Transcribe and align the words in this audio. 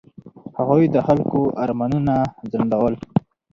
هغوی 0.57 0.85
د 0.89 0.97
خلکو 1.07 1.39
ارمانونه 1.63 2.13
ځنډول. 2.51 2.93